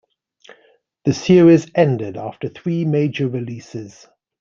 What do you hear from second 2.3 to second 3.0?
three